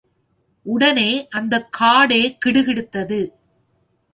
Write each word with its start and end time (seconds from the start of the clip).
உடனே 0.63 1.27
அந்தக் 1.27 1.77
காடே 1.79 2.37
கிடுகிடுத்தது. 2.45 3.31